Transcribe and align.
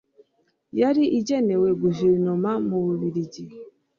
yari 0.79 1.03
igenewe 1.19 1.69
guverinoma 1.81 2.49
mbiligi 2.65 3.43